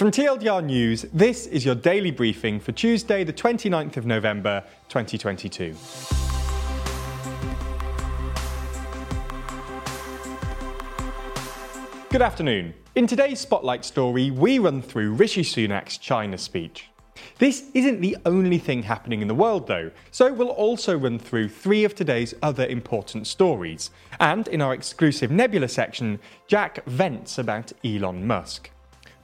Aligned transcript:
From 0.00 0.10
TLDR 0.10 0.64
News, 0.64 1.04
this 1.12 1.46
is 1.46 1.62
your 1.66 1.74
daily 1.74 2.10
briefing 2.10 2.58
for 2.58 2.72
Tuesday, 2.72 3.22
the 3.22 3.34
29th 3.34 3.98
of 3.98 4.06
November, 4.06 4.64
2022. 4.88 5.76
Good 12.08 12.22
afternoon. 12.22 12.72
In 12.94 13.06
today's 13.06 13.40
Spotlight 13.40 13.84
story, 13.84 14.30
we 14.30 14.58
run 14.58 14.80
through 14.80 15.12
Rishi 15.12 15.42
Sunak's 15.42 15.98
China 15.98 16.38
speech. 16.38 16.88
This 17.36 17.64
isn't 17.74 18.00
the 18.00 18.16
only 18.24 18.56
thing 18.56 18.84
happening 18.84 19.20
in 19.20 19.28
the 19.28 19.34
world, 19.34 19.66
though, 19.66 19.90
so 20.10 20.32
we'll 20.32 20.48
also 20.48 20.96
run 20.96 21.18
through 21.18 21.50
three 21.50 21.84
of 21.84 21.94
today's 21.94 22.32
other 22.42 22.64
important 22.64 23.26
stories. 23.26 23.90
And 24.18 24.48
in 24.48 24.62
our 24.62 24.72
exclusive 24.72 25.30
Nebula 25.30 25.68
section, 25.68 26.20
Jack 26.46 26.86
vents 26.86 27.36
about 27.36 27.74
Elon 27.84 28.26
Musk. 28.26 28.70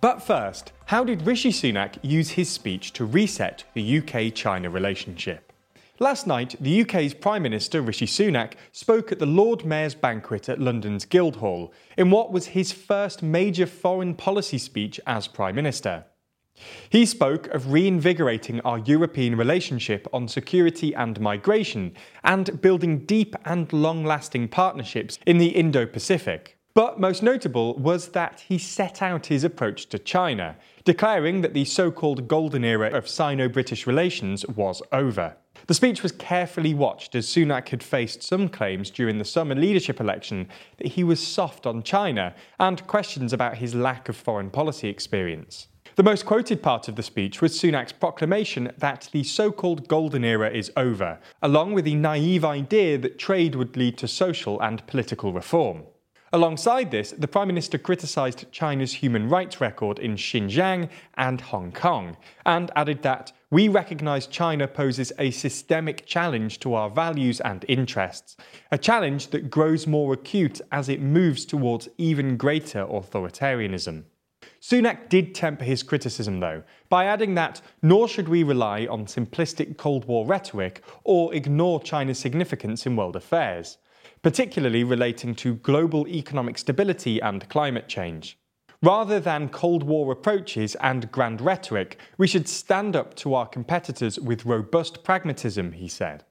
But 0.00 0.22
first, 0.22 0.72
how 0.86 1.04
did 1.04 1.26
Rishi 1.26 1.50
Sunak 1.50 1.96
use 2.02 2.30
his 2.30 2.50
speech 2.50 2.92
to 2.92 3.04
reset 3.04 3.64
the 3.74 3.98
UK 3.98 4.34
China 4.34 4.68
relationship? 4.68 5.52
Last 5.98 6.26
night, 6.26 6.54
the 6.60 6.82
UK's 6.82 7.14
Prime 7.14 7.42
Minister 7.42 7.80
Rishi 7.80 8.06
Sunak 8.06 8.52
spoke 8.72 9.10
at 9.10 9.18
the 9.18 9.24
Lord 9.24 9.64
Mayor's 9.64 9.94
banquet 9.94 10.50
at 10.50 10.60
London's 10.60 11.06
Guildhall 11.06 11.72
in 11.96 12.10
what 12.10 12.30
was 12.30 12.48
his 12.48 12.70
first 12.70 13.22
major 13.22 13.64
foreign 13.64 14.14
policy 14.14 14.58
speech 14.58 15.00
as 15.06 15.26
Prime 15.26 15.54
Minister. 15.54 16.04
He 16.90 17.06
spoke 17.06 17.48
of 17.48 17.72
reinvigorating 17.72 18.60
our 18.60 18.78
European 18.80 19.36
relationship 19.36 20.06
on 20.12 20.28
security 20.28 20.94
and 20.94 21.18
migration 21.18 21.94
and 22.22 22.60
building 22.60 23.06
deep 23.06 23.34
and 23.46 23.72
long 23.72 24.04
lasting 24.04 24.48
partnerships 24.48 25.18
in 25.24 25.38
the 25.38 25.48
Indo 25.48 25.86
Pacific. 25.86 26.55
But 26.76 27.00
most 27.00 27.22
notable 27.22 27.74
was 27.78 28.08
that 28.08 28.44
he 28.48 28.58
set 28.58 29.00
out 29.00 29.28
his 29.28 29.44
approach 29.44 29.86
to 29.86 29.98
China, 29.98 30.56
declaring 30.84 31.40
that 31.40 31.54
the 31.54 31.64
so 31.64 31.90
called 31.90 32.28
golden 32.28 32.64
era 32.64 32.90
of 32.90 33.08
Sino 33.08 33.48
British 33.48 33.86
relations 33.86 34.44
was 34.44 34.82
over. 34.92 35.36
The 35.68 35.72
speech 35.72 36.02
was 36.02 36.12
carefully 36.12 36.74
watched 36.74 37.14
as 37.14 37.26
Sunak 37.26 37.70
had 37.70 37.82
faced 37.82 38.22
some 38.22 38.50
claims 38.50 38.90
during 38.90 39.16
the 39.16 39.24
summer 39.24 39.54
leadership 39.54 40.00
election 40.00 40.48
that 40.76 40.88
he 40.88 41.02
was 41.02 41.26
soft 41.26 41.64
on 41.64 41.82
China 41.82 42.34
and 42.60 42.86
questions 42.86 43.32
about 43.32 43.56
his 43.56 43.74
lack 43.74 44.10
of 44.10 44.14
foreign 44.16 44.50
policy 44.50 44.90
experience. 44.90 45.68
The 45.94 46.02
most 46.02 46.26
quoted 46.26 46.62
part 46.62 46.88
of 46.88 46.96
the 46.96 47.02
speech 47.02 47.40
was 47.40 47.58
Sunak's 47.58 47.92
proclamation 47.92 48.70
that 48.76 49.08
the 49.12 49.24
so 49.24 49.50
called 49.50 49.88
golden 49.88 50.24
era 50.24 50.50
is 50.50 50.70
over, 50.76 51.20
along 51.40 51.72
with 51.72 51.86
the 51.86 51.94
naive 51.94 52.44
idea 52.44 52.98
that 52.98 53.18
trade 53.18 53.54
would 53.54 53.78
lead 53.78 53.96
to 53.96 54.06
social 54.06 54.60
and 54.60 54.86
political 54.86 55.32
reform. 55.32 55.84
Alongside 56.32 56.90
this, 56.90 57.12
the 57.12 57.28
Prime 57.28 57.46
Minister 57.46 57.78
criticised 57.78 58.50
China's 58.50 58.92
human 58.92 59.28
rights 59.28 59.60
record 59.60 60.00
in 60.00 60.16
Xinjiang 60.16 60.88
and 61.14 61.40
Hong 61.40 61.70
Kong, 61.70 62.16
and 62.44 62.68
added 62.74 63.02
that 63.02 63.30
we 63.50 63.68
recognise 63.68 64.26
China 64.26 64.66
poses 64.66 65.12
a 65.20 65.30
systemic 65.30 66.04
challenge 66.04 66.58
to 66.60 66.74
our 66.74 66.90
values 66.90 67.40
and 67.40 67.64
interests, 67.68 68.36
a 68.72 68.78
challenge 68.78 69.28
that 69.28 69.50
grows 69.50 69.86
more 69.86 70.12
acute 70.12 70.60
as 70.72 70.88
it 70.88 71.00
moves 71.00 71.46
towards 71.46 71.88
even 71.96 72.36
greater 72.36 72.84
authoritarianism. 72.86 74.02
Sunak 74.60 75.08
did 75.08 75.32
temper 75.32 75.64
his 75.64 75.84
criticism, 75.84 76.40
though, 76.40 76.64
by 76.88 77.04
adding 77.04 77.36
that 77.36 77.60
nor 77.82 78.08
should 78.08 78.28
we 78.28 78.42
rely 78.42 78.84
on 78.86 79.06
simplistic 79.06 79.76
Cold 79.76 80.06
War 80.06 80.26
rhetoric 80.26 80.82
or 81.04 81.32
ignore 81.32 81.80
China's 81.80 82.18
significance 82.18 82.84
in 82.84 82.96
world 82.96 83.14
affairs, 83.14 83.78
particularly 84.26 84.82
relating 84.82 85.36
to 85.36 85.54
global 85.54 86.08
economic 86.08 86.58
stability 86.58 87.20
and 87.22 87.48
climate 87.48 87.86
change. 87.86 88.36
Rather 88.82 89.20
than 89.20 89.48
Cold 89.48 89.84
War 89.84 90.10
approaches 90.10 90.74
and 90.80 91.12
grand 91.12 91.40
rhetoric, 91.40 92.00
we 92.18 92.26
should 92.26 92.48
stand 92.48 92.96
up 92.96 93.14
to 93.14 93.34
our 93.34 93.46
competitors 93.46 94.18
with 94.18 94.44
robust 94.44 95.04
pragmatism, 95.04 95.70
he 95.70 95.86
said. 95.86 96.24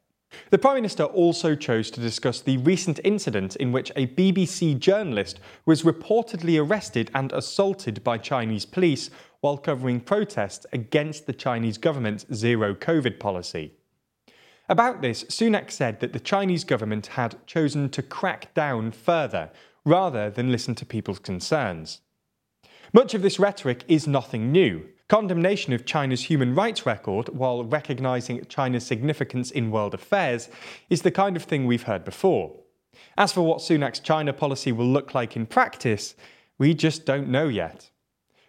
The 0.49 0.57
Prime 0.57 0.75
Minister 0.75 1.05
also 1.05 1.55
chose 1.55 1.89
to 1.91 2.01
discuss 2.01 2.41
the 2.41 2.57
recent 2.57 2.99
incident 3.05 3.55
in 3.55 3.71
which 3.71 3.93
a 3.95 4.07
BBC 4.07 4.77
journalist 4.77 5.39
was 5.65 5.83
reportedly 5.83 6.61
arrested 6.61 7.09
and 7.15 7.31
assaulted 7.31 8.03
by 8.03 8.17
Chinese 8.17 8.65
police 8.65 9.09
while 9.39 9.57
covering 9.57 10.01
protests 10.01 10.65
against 10.73 11.27
the 11.27 11.33
Chinese 11.33 11.77
government's 11.77 12.25
zero 12.33 12.75
COVID 12.75 13.21
policy. 13.21 13.71
About 14.67 15.01
this, 15.01 15.23
Sunak 15.25 15.69
said 15.69 15.99
that 15.99 16.13
the 16.13 16.19
Chinese 16.19 16.63
government 16.63 17.07
had 17.07 17.45
chosen 17.45 17.89
to 17.89 18.01
crack 18.01 18.53
down 18.55 18.91
further 18.91 19.51
rather 19.83 20.31
than 20.31 20.51
listen 20.51 20.73
to 20.75 20.85
people's 20.85 21.19
concerns. 21.19 22.01
Much 22.91 23.13
of 23.13 23.21
this 23.21 23.39
rhetoric 23.39 23.83
is 23.87 24.07
nothing 24.07 24.51
new. 24.51 24.85
Condemnation 25.07 25.71
of 25.73 25.85
China's 25.85 26.23
human 26.23 26.55
rights 26.55 26.85
record 26.85 27.29
while 27.29 27.63
recognising 27.63 28.43
China's 28.45 28.85
significance 28.85 29.51
in 29.51 29.69
world 29.69 29.93
affairs 29.93 30.49
is 30.89 31.03
the 31.03 31.11
kind 31.11 31.35
of 31.35 31.43
thing 31.43 31.67
we've 31.67 31.83
heard 31.83 32.03
before. 32.03 32.55
As 33.17 33.31
for 33.31 33.41
what 33.41 33.59
Sunak's 33.59 33.99
China 33.99 34.33
policy 34.33 34.71
will 34.71 34.87
look 34.87 35.13
like 35.13 35.35
in 35.35 35.45
practice, 35.45 36.15
we 36.57 36.73
just 36.73 37.05
don't 37.05 37.27
know 37.27 37.47
yet. 37.47 37.91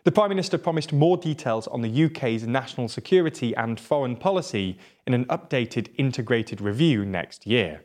The 0.07 0.13
Prime 0.13 0.29
Minister 0.29 0.57
promised 0.57 0.93
more 0.93 1.17
details 1.17 1.67
on 1.67 1.81
the 1.81 2.05
UK's 2.05 2.47
national 2.47 2.87
security 2.87 3.57
and 3.57 3.81
foreign 3.81 4.15
policy 4.15 4.79
in 5.05 5.15
an 5.15 5.25
updated 5.25 5.89
integrated 5.99 6.61
review 6.61 7.05
next 7.05 7.45
year. 7.45 7.83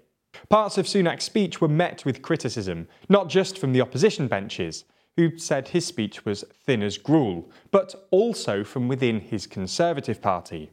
Parts 0.48 0.78
of 0.78 0.86
Sunak's 0.86 1.24
speech 1.24 1.60
were 1.60 1.68
met 1.68 2.06
with 2.06 2.22
criticism, 2.22 2.88
not 3.10 3.28
just 3.28 3.58
from 3.58 3.74
the 3.74 3.82
opposition 3.82 4.28
benches, 4.28 4.84
who 5.18 5.36
said 5.40 5.70
his 5.70 5.88
speech 5.88 6.24
was 6.24 6.46
thin 6.64 6.84
as 6.84 7.00
gruel, 7.00 7.50
but 7.72 7.96
also 8.12 8.64
from 8.64 8.88
within 8.88 9.20
his 9.20 9.48
Conservative 9.48 10.22
Party. 10.22 10.70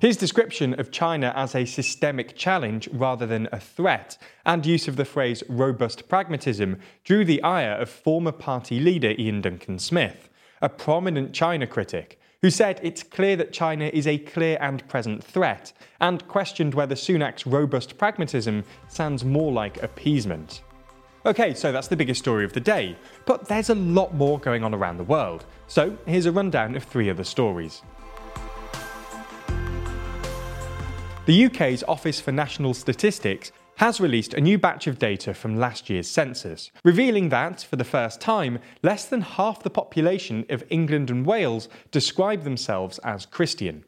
His 0.00 0.16
description 0.16 0.80
of 0.80 0.90
China 0.90 1.30
as 1.36 1.54
a 1.54 1.66
systemic 1.66 2.36
challenge 2.36 2.88
rather 2.90 3.26
than 3.26 3.50
a 3.52 3.60
threat, 3.60 4.16
and 4.46 4.64
use 4.64 4.88
of 4.88 4.96
the 4.96 5.04
phrase 5.04 5.42
robust 5.46 6.08
pragmatism, 6.08 6.78
drew 7.04 7.22
the 7.22 7.42
ire 7.42 7.74
of 7.74 7.90
former 7.90 8.32
party 8.32 8.80
leader 8.80 9.10
Iain 9.18 9.42
Duncan 9.42 9.78
Smith, 9.78 10.30
a 10.62 10.68
prominent 10.68 11.32
China 11.32 11.66
critic, 11.66 12.18
who 12.42 12.50
said 12.50 12.78
it's 12.82 13.02
clear 13.02 13.36
that 13.36 13.52
China 13.52 13.86
is 13.92 14.06
a 14.06 14.18
clear 14.18 14.58
and 14.60 14.86
present 14.88 15.24
threat, 15.24 15.72
and 16.00 16.26
questioned 16.28 16.74
whether 16.74 16.94
Sunak's 16.94 17.46
robust 17.46 17.96
pragmatism 17.96 18.64
sounds 18.88 19.24
more 19.24 19.50
like 19.50 19.82
appeasement. 19.82 20.62
Okay, 21.26 21.54
so 21.54 21.72
that's 21.72 21.88
the 21.88 21.96
biggest 21.96 22.20
story 22.20 22.44
of 22.44 22.52
the 22.52 22.60
day, 22.60 22.96
but 23.24 23.48
there's 23.48 23.70
a 23.70 23.74
lot 23.74 24.14
more 24.14 24.38
going 24.38 24.62
on 24.62 24.74
around 24.74 24.98
the 24.98 25.04
world. 25.04 25.46
So 25.68 25.96
here's 26.06 26.26
a 26.26 26.32
rundown 26.32 26.76
of 26.76 26.84
three 26.84 27.08
other 27.08 27.24
stories. 27.24 27.80
The 31.24 31.46
UK's 31.46 31.82
Office 31.84 32.20
for 32.20 32.32
National 32.32 32.74
Statistics 32.74 33.52
has 33.76 34.00
released 34.00 34.34
a 34.34 34.40
new 34.40 34.58
batch 34.58 34.86
of 34.86 34.98
data 34.98 35.34
from 35.34 35.56
last 35.56 35.90
year's 35.90 36.08
census, 36.08 36.70
revealing 36.84 37.28
that, 37.28 37.62
for 37.62 37.76
the 37.76 37.84
first 37.84 38.20
time, 38.20 38.58
less 38.82 39.04
than 39.04 39.20
half 39.20 39.62
the 39.62 39.70
population 39.70 40.44
of 40.48 40.64
England 40.70 41.10
and 41.10 41.26
Wales 41.26 41.68
describe 41.90 42.44
themselves 42.44 42.98
as 43.00 43.26
Christian. 43.26 43.84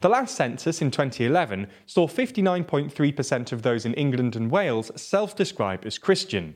The 0.00 0.08
last 0.08 0.34
census 0.34 0.82
in 0.82 0.90
2011 0.90 1.68
saw 1.86 2.06
59.3% 2.06 3.52
of 3.52 3.62
those 3.62 3.84
in 3.84 3.94
England 3.94 4.36
and 4.36 4.50
Wales 4.50 4.90
self 5.00 5.34
describe 5.34 5.84
as 5.86 5.98
Christian. 5.98 6.54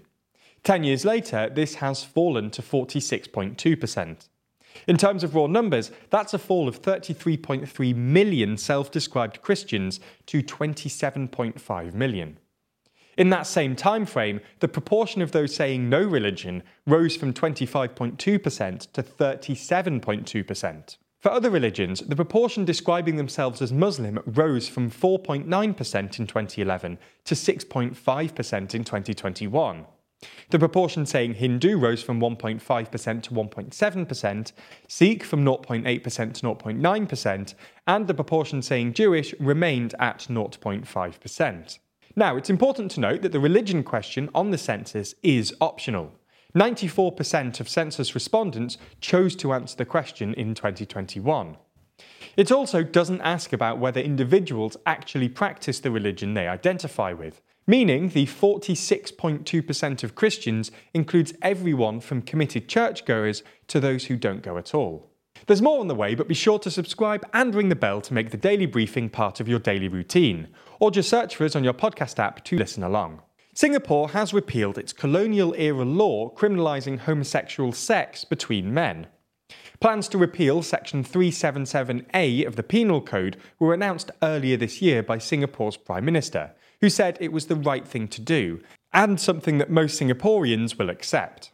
Ten 0.63 0.85
years 0.85 1.05
later, 1.05 1.49
this 1.49 1.77
has 1.77 2.05
fallen 2.05 2.51
to 2.51 2.63
46.2%. 2.63 4.29
In 4.87 4.97
terms 4.97 5.25
of 5.25 5.35
raw 5.35 5.47
numbers, 5.47 5.91
that's 6.11 6.35
a 6.35 6.39
fall 6.39 6.69
of 6.69 6.83
33.3 6.83 7.95
million 7.95 8.57
self 8.57 8.91
described 8.91 9.43
Christians 9.43 10.01
to 10.27 10.43
27.5 10.43 11.95
million. 11.95 12.39
In 13.17 13.31
that 13.31 13.47
same 13.47 13.75
time 13.75 14.05
frame, 14.05 14.41
the 14.61 14.69
proportion 14.69 15.23
of 15.23 15.33
those 15.33 15.55
saying 15.55 15.89
no 15.89 16.03
religion 16.03 16.63
rose 16.87 17.17
from 17.17 17.33
25.2% 17.33 18.19
to 18.93 19.03
37.2%. 19.03 20.97
For 21.19 21.33
other 21.33 21.51
religions, 21.51 22.01
the 22.01 22.15
proportion 22.15 22.65
describing 22.65 23.17
themselves 23.17 23.63
as 23.63 23.73
Muslim 23.73 24.21
rose 24.27 24.69
from 24.69 24.91
4.9% 24.91 25.47
in 25.47 26.27
2011 26.27 26.99
to 27.25 27.35
6.5% 27.35 28.75
in 28.75 28.85
2021. 28.85 29.87
The 30.51 30.59
proportion 30.61 31.07
saying 31.07 31.35
Hindu 31.35 31.77
rose 31.77 32.03
from 32.03 32.21
1.5% 32.21 33.23
to 33.23 33.31
1.7%, 33.31 34.53
Sikh 34.87 35.25
from 35.25 35.45
0.8% 35.45 36.35
to 36.35 36.43
0.9%, 36.43 37.55
and 37.87 38.07
the 38.07 38.15
proportion 38.15 38.63
saying 38.63 38.93
Jewish 38.93 39.35
remained 39.41 39.95
at 39.99 40.21
0.5%. 40.21 41.79
Now, 42.15 42.37
it's 42.37 42.51
important 42.51 42.93
to 42.93 43.01
note 43.01 43.23
that 43.23 43.33
the 43.33 43.41
religion 43.41 43.83
question 43.83 44.31
on 44.35 44.51
the 44.51 44.59
census 44.59 45.15
is 45.23 45.53
optional. 45.61 46.13
94% 46.55 47.61
of 47.61 47.69
census 47.69 48.15
respondents 48.15 48.79
chose 49.01 49.37
to 49.37 49.53
answer 49.53 49.77
the 49.77 49.85
question 49.85 50.33
in 50.35 50.55
2021. 50.55 51.57
It 52.37 52.53
also 52.53 52.83
doesn't 52.83 53.21
ask 53.21 53.53
about 53.53 53.79
whether 53.79 54.01
individuals 54.01 54.77
actually 54.87 55.29
practice 55.29 55.81
the 55.81 55.91
religion 55.91 56.35
they 56.35 56.47
identify 56.47 57.13
with, 57.13 57.43
meaning 57.67 58.11
the 58.11 58.27
46.2% 58.27 60.05
of 60.05 60.15
Christians 60.15 60.71
includes 60.95 61.35
everyone 61.43 62.01
from 62.01 62.23
committed 62.23 62.69
churchgoers 62.69 63.43
to 63.69 63.81
those 63.81 64.07
who 64.07 64.17
don't 64.17 64.43
go 64.43 64.57
at 64.57 64.75
all. 64.75 65.11
There's 65.47 65.63
more 65.63 65.81
on 65.81 65.89
the 65.89 65.95
way, 65.95 66.15
but 66.15 66.29
be 66.29 66.35
sure 66.35 66.59
to 66.61 66.71
subscribe 66.71 67.27
and 67.33 67.55
ring 67.55 67.69
the 67.69 67.77
bell 67.77 68.01
to 68.01 68.15
make 68.15 68.31
the 68.31 68.37
daily 68.37 68.67
briefing 68.67 69.11
part 69.11 69.41
of 69.41 69.49
your 69.49 69.59
daily 69.59 69.89
routine, 69.89 70.49
or 70.81 70.91
just 70.91 71.11
search 71.11 71.37
for 71.37 71.45
us 71.45 71.55
on 71.55 71.65
your 71.65 71.75
podcast 71.75 72.19
app 72.19 72.45
to 72.47 72.57
listen 72.57 72.83
along. 72.83 73.23
Singapore 73.55 74.11
has 74.11 74.35
repealed 74.35 74.77
its 74.77 74.93
colonial 74.93 75.55
era 75.57 75.85
law 75.85 76.31
criminalising 76.35 77.01
homosexual 77.01 77.73
sex 77.73 78.25
between 78.25 78.75
men. 78.75 79.07
Plans 79.81 80.09
to 80.09 80.19
repeal 80.19 80.63
Section 80.63 81.05
377A 81.05 82.47
of 82.47 82.57
the 82.57 82.63
Penal 82.63 83.01
Code 83.01 83.37
were 83.59 83.75
announced 83.75 84.11
earlier 84.23 84.57
this 84.57 84.83
year 84.83 85.03
by 85.03 85.19
Singapore's 85.19 85.77
Prime 85.77 86.05
Minister, 86.05 86.53
who 86.81 86.91
said 86.91 87.19
it 87.21 87.33
was 87.33 87.47
the 87.47 87.57
right 87.57 87.87
thing 87.87 88.09
to 88.09 88.21
do, 88.21 88.61
and 88.93 89.21
something 89.21 89.59
that 89.59 89.71
most 89.71 90.01
Singaporeans 90.01 90.79
will 90.79 90.91
accept. 90.91 91.53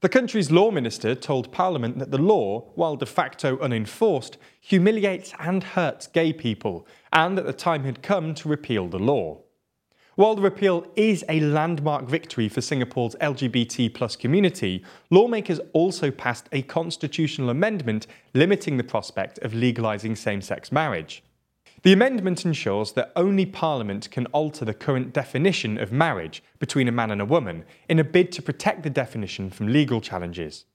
The 0.00 0.08
country's 0.08 0.50
law 0.50 0.70
minister 0.70 1.14
told 1.14 1.52
Parliament 1.52 1.98
that 1.98 2.10
the 2.10 2.16
law, 2.16 2.70
while 2.74 2.96
de 2.96 3.04
facto 3.04 3.58
unenforced, 3.58 4.38
humiliates 4.60 5.34
and 5.38 5.62
hurts 5.62 6.06
gay 6.06 6.32
people, 6.32 6.86
and 7.12 7.36
that 7.36 7.44
the 7.44 7.52
time 7.52 7.84
had 7.84 8.02
come 8.02 8.34
to 8.36 8.48
repeal 8.48 8.88
the 8.88 8.98
law. 8.98 9.42
While 10.14 10.34
the 10.34 10.42
repeal 10.42 10.86
is 10.96 11.24
a 11.28 11.40
landmark 11.40 12.06
victory 12.06 12.48
for 12.48 12.60
Singapore's 12.60 13.14
LGBT 13.16 13.92
plus 13.94 14.16
community, 14.16 14.84
lawmakers 15.10 15.60
also 15.72 16.10
passed 16.10 16.48
a 16.52 16.62
constitutional 16.62 17.50
amendment 17.50 18.06
limiting 18.34 18.76
the 18.76 18.84
prospect 18.84 19.38
of 19.38 19.52
legalising 19.52 20.16
same 20.16 20.40
sex 20.40 20.72
marriage. 20.72 21.22
The 21.82 21.92
amendment 21.94 22.44
ensures 22.44 22.92
that 22.92 23.10
only 23.16 23.46
Parliament 23.46 24.10
can 24.10 24.26
alter 24.26 24.66
the 24.66 24.74
current 24.74 25.14
definition 25.14 25.78
of 25.78 25.90
marriage 25.90 26.42
between 26.58 26.88
a 26.88 26.92
man 26.92 27.10
and 27.10 27.22
a 27.22 27.24
woman 27.24 27.64
in 27.88 27.98
a 27.98 28.04
bid 28.04 28.32
to 28.32 28.42
protect 28.42 28.82
the 28.82 28.90
definition 28.90 29.48
from 29.48 29.68
legal 29.68 30.02
challenges. 30.02 30.66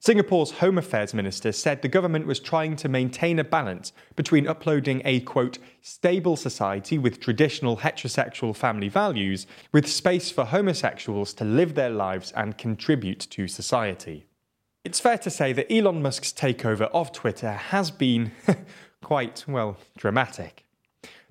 Singapore's 0.00 0.52
Home 0.52 0.78
Affairs 0.78 1.12
Minister 1.12 1.52
said 1.52 1.80
the 1.80 1.86
government 1.86 2.26
was 2.26 2.40
trying 2.40 2.76
to 2.76 2.88
maintain 2.88 3.38
a 3.38 3.44
balance 3.44 3.92
between 4.16 4.48
uploading 4.48 5.02
a, 5.04 5.20
quote, 5.20 5.58
stable 5.80 6.34
society 6.34 6.98
with 6.98 7.20
traditional 7.20 7.76
heterosexual 7.76 8.56
family 8.56 8.88
values 8.88 9.46
with 9.70 9.86
space 9.86 10.30
for 10.30 10.46
homosexuals 10.46 11.34
to 11.34 11.44
live 11.44 11.74
their 11.74 11.90
lives 11.90 12.32
and 12.32 12.58
contribute 12.58 13.20
to 13.20 13.46
society. 13.46 14.26
It's 14.82 14.98
fair 14.98 15.18
to 15.18 15.30
say 15.30 15.52
that 15.52 15.72
Elon 15.72 16.02
Musk's 16.02 16.32
takeover 16.32 16.90
of 16.92 17.12
Twitter 17.12 17.52
has 17.52 17.92
been 17.92 18.32
quite, 19.02 19.44
well, 19.46 19.76
dramatic. 19.96 20.64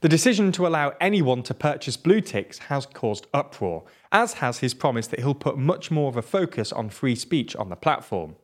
The 0.02 0.10
decision 0.10 0.52
to 0.54 0.66
allow 0.66 0.94
anyone 1.00 1.44
to 1.44 1.54
purchase 1.54 1.96
blue 1.96 2.22
ticks 2.22 2.58
has 2.58 2.88
caused 2.88 3.28
uproar, 3.34 3.84
as 4.12 4.34
has 4.34 4.60
his 4.60 4.74
promise 4.74 5.08
that 5.08 5.20
he'll 5.20 5.36
put 5.36 5.58
much 5.58 5.92
more 5.92 6.10
of 6.10 6.18
a 6.18 6.24
focus 6.24 6.72
on 6.74 6.90
free 6.90 7.16
speech 7.16 7.56
on 7.56 7.70
the 7.70 7.76
platform. 7.76 8.36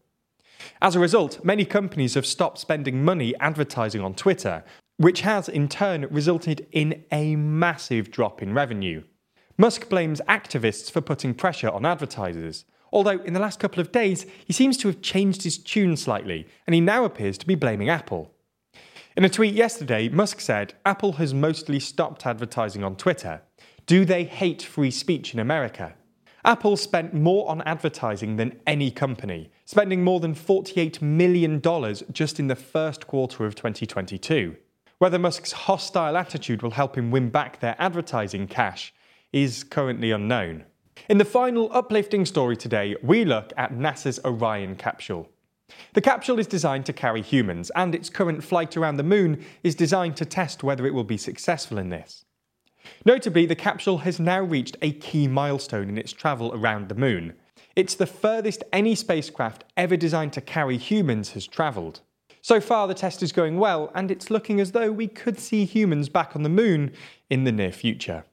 As 0.81 0.95
a 0.95 0.99
result, 0.99 1.43
many 1.43 1.65
companies 1.65 2.13
have 2.13 2.25
stopped 2.25 2.59
spending 2.59 3.03
money 3.03 3.35
advertising 3.39 4.01
on 4.01 4.13
Twitter, 4.13 4.63
which 4.97 5.21
has 5.21 5.49
in 5.49 5.67
turn 5.67 6.07
resulted 6.11 6.67
in 6.71 7.03
a 7.11 7.35
massive 7.35 8.11
drop 8.11 8.41
in 8.41 8.53
revenue. 8.53 9.03
Musk 9.57 9.89
blames 9.89 10.21
activists 10.29 10.91
for 10.91 11.01
putting 11.01 11.33
pressure 11.33 11.69
on 11.69 11.85
advertisers, 11.85 12.65
although 12.91 13.19
in 13.21 13.33
the 13.33 13.39
last 13.39 13.59
couple 13.59 13.81
of 13.81 13.91
days 13.91 14.27
he 14.45 14.53
seems 14.53 14.77
to 14.77 14.87
have 14.87 15.01
changed 15.01 15.43
his 15.43 15.57
tune 15.57 15.97
slightly, 15.97 16.47
and 16.67 16.75
he 16.75 16.81
now 16.81 17.03
appears 17.03 17.37
to 17.39 17.47
be 17.47 17.55
blaming 17.55 17.89
Apple. 17.89 18.31
In 19.17 19.25
a 19.25 19.29
tweet 19.29 19.55
yesterday, 19.55 20.09
Musk 20.09 20.39
said 20.39 20.75
Apple 20.85 21.13
has 21.13 21.33
mostly 21.33 21.79
stopped 21.79 22.27
advertising 22.27 22.83
on 22.83 22.95
Twitter. 22.95 23.41
Do 23.87 24.05
they 24.05 24.25
hate 24.25 24.61
free 24.61 24.91
speech 24.91 25.33
in 25.33 25.39
America? 25.39 25.95
Apple 26.45 26.77
spent 26.77 27.15
more 27.15 27.49
on 27.49 27.63
advertising 27.63 28.35
than 28.35 28.59
any 28.67 28.91
company, 28.91 29.49
spending 29.65 30.03
more 30.03 30.19
than 30.19 30.35
$48 30.35 31.01
million 31.01 31.59
just 32.11 32.39
in 32.39 32.45
the 32.45 32.55
first 32.55 33.07
quarter 33.07 33.47
of 33.47 33.55
2022. 33.55 34.55
Whether 34.99 35.17
Musk's 35.17 35.51
hostile 35.51 36.15
attitude 36.15 36.61
will 36.61 36.69
help 36.69 36.95
him 36.95 37.09
win 37.09 37.31
back 37.31 37.59
their 37.59 37.75
advertising 37.79 38.45
cash 38.45 38.93
is 39.33 39.63
currently 39.63 40.11
unknown. 40.11 40.65
In 41.09 41.17
the 41.17 41.25
final 41.25 41.71
uplifting 41.73 42.23
story 42.23 42.55
today, 42.55 42.95
we 43.01 43.25
look 43.25 43.51
at 43.57 43.73
NASA's 43.73 44.19
Orion 44.23 44.75
capsule. 44.75 45.27
The 45.93 46.01
capsule 46.01 46.39
is 46.39 46.47
designed 46.47 46.85
to 46.85 46.93
carry 46.93 47.21
humans, 47.21 47.71
and 47.75 47.95
its 47.95 48.09
current 48.09 48.43
flight 48.43 48.77
around 48.77 48.97
the 48.97 49.03
moon 49.03 49.43
is 49.63 49.75
designed 49.75 50.15
to 50.17 50.25
test 50.25 50.63
whether 50.63 50.85
it 50.85 50.93
will 50.93 51.03
be 51.03 51.17
successful 51.17 51.77
in 51.77 51.89
this. 51.89 52.23
Notably, 53.03 53.45
the 53.45 53.55
capsule 53.55 53.99
has 53.99 54.19
now 54.19 54.41
reached 54.41 54.77
a 54.81 54.91
key 54.91 55.27
milestone 55.27 55.89
in 55.89 55.97
its 55.97 56.13
travel 56.13 56.53
around 56.53 56.87
the 56.87 56.95
moon. 56.95 57.33
It's 57.75 57.95
the 57.95 58.05
furthest 58.05 58.63
any 58.71 58.95
spacecraft 58.95 59.63
ever 59.75 59.97
designed 59.97 60.33
to 60.33 60.41
carry 60.41 60.77
humans 60.77 61.31
has 61.31 61.47
travelled. 61.47 62.01
So 62.41 62.61
far, 62.61 62.87
the 62.87 62.93
test 62.93 63.21
is 63.21 63.31
going 63.31 63.57
well, 63.57 63.91
and 63.93 64.09
it's 64.09 64.29
looking 64.29 64.61
as 64.61 64.71
though 64.71 64.91
we 64.91 65.07
could 65.07 65.39
see 65.39 65.65
humans 65.65 66.09
back 66.09 66.35
on 66.35 66.43
the 66.43 66.49
moon 66.49 66.93
in 67.29 67.43
the 67.43 67.51
near 67.51 67.71
future. 67.71 68.23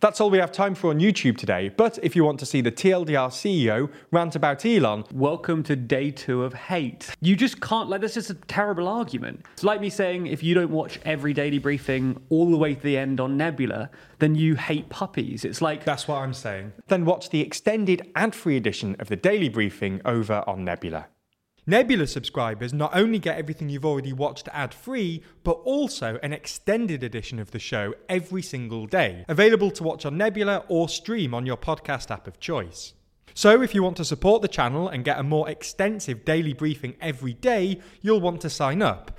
That's 0.00 0.20
all 0.20 0.30
we 0.30 0.38
have 0.38 0.52
time 0.52 0.76
for 0.76 0.90
on 0.90 1.00
YouTube 1.00 1.36
today, 1.36 1.70
but 1.70 1.98
if 2.04 2.14
you 2.14 2.22
want 2.22 2.38
to 2.38 2.46
see 2.46 2.60
the 2.60 2.70
TLDR 2.70 3.30
CEO 3.30 3.90
rant 4.12 4.36
about 4.36 4.64
Elon, 4.64 5.02
welcome 5.12 5.64
to 5.64 5.74
day 5.74 6.12
two 6.12 6.44
of 6.44 6.54
hate. 6.54 7.10
You 7.20 7.34
just 7.34 7.60
can't, 7.60 7.88
like, 7.88 8.02
that's 8.02 8.14
just 8.14 8.30
a 8.30 8.34
terrible 8.34 8.86
argument. 8.86 9.44
It's 9.54 9.64
like 9.64 9.80
me 9.80 9.90
saying 9.90 10.28
if 10.28 10.40
you 10.40 10.54
don't 10.54 10.70
watch 10.70 11.00
every 11.04 11.32
daily 11.32 11.58
briefing 11.58 12.22
all 12.28 12.48
the 12.48 12.56
way 12.56 12.76
to 12.76 12.80
the 12.80 12.96
end 12.96 13.18
on 13.18 13.36
Nebula, 13.36 13.90
then 14.20 14.36
you 14.36 14.54
hate 14.54 14.88
puppies. 14.88 15.44
It's 15.44 15.60
like. 15.60 15.84
That's 15.84 16.06
what 16.06 16.18
I'm 16.18 16.34
saying. 16.34 16.74
Then 16.86 17.04
watch 17.04 17.30
the 17.30 17.40
extended 17.40 18.08
ad 18.14 18.36
free 18.36 18.56
edition 18.56 18.94
of 19.00 19.08
the 19.08 19.16
daily 19.16 19.48
briefing 19.48 20.00
over 20.04 20.44
on 20.46 20.64
Nebula. 20.64 21.08
Nebula 21.68 22.06
subscribers 22.06 22.72
not 22.72 22.96
only 22.96 23.18
get 23.18 23.36
everything 23.36 23.68
you've 23.68 23.84
already 23.84 24.14
watched 24.14 24.48
ad 24.54 24.72
free, 24.72 25.22
but 25.44 25.60
also 25.66 26.18
an 26.22 26.32
extended 26.32 27.02
edition 27.02 27.38
of 27.38 27.50
the 27.50 27.58
show 27.58 27.92
every 28.08 28.40
single 28.40 28.86
day, 28.86 29.26
available 29.28 29.70
to 29.72 29.82
watch 29.82 30.06
on 30.06 30.16
Nebula 30.16 30.64
or 30.68 30.88
stream 30.88 31.34
on 31.34 31.44
your 31.44 31.58
podcast 31.58 32.10
app 32.10 32.26
of 32.26 32.40
choice. 32.40 32.94
So, 33.34 33.60
if 33.60 33.74
you 33.74 33.82
want 33.82 33.98
to 33.98 34.04
support 34.06 34.40
the 34.40 34.48
channel 34.48 34.88
and 34.88 35.04
get 35.04 35.18
a 35.18 35.22
more 35.22 35.46
extensive 35.50 36.24
daily 36.24 36.54
briefing 36.54 36.96
every 37.02 37.34
day, 37.34 37.82
you'll 38.00 38.22
want 38.22 38.40
to 38.40 38.48
sign 38.48 38.80
up. 38.80 39.18